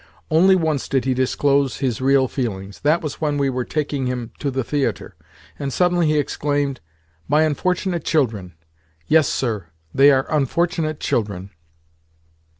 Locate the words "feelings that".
2.27-3.03